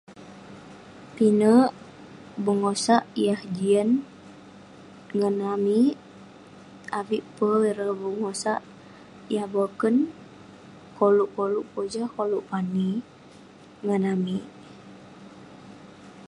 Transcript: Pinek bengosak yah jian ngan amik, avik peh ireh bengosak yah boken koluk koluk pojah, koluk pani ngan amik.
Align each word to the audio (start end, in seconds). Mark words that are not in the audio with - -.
Pinek 1.15 1.69
bengosak 2.45 3.03
yah 3.25 3.41
jian 3.55 3.89
ngan 5.17 5.35
amik, 5.53 5.95
avik 6.99 7.23
peh 7.35 7.57
ireh 7.69 7.93
bengosak 8.01 8.61
yah 9.33 9.47
boken 9.53 9.95
koluk 10.97 11.29
koluk 11.35 11.65
pojah, 11.73 12.07
koluk 12.15 12.45
pani 12.51 12.89
ngan 13.85 14.03
amik. 14.13 14.45